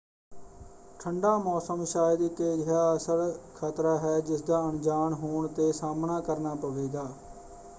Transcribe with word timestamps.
ਠੰਡਾ 0.99 1.37
ਮੌਸਮ 1.39 1.83
ਸ਼ਾਇਦ 1.85 2.21
ਇੱਕ 2.21 2.41
ਅਜਿਹਾ 2.43 2.95
ਅਸਲ 2.95 3.21
ਖਤਰਾ 3.55 3.97
ਹੈ 3.99 4.19
ਜਿਸਦਾ 4.21 4.63
ਅਣਜਾਣ 4.69 5.13
ਹੋਣ 5.15 5.47
'ਤੇ 5.49 5.71
ਸਾਹਮਣਾ 5.73 6.19
ਕਰਨਾ 6.21 6.55
ਪਵੇਗਾ। 6.55 7.09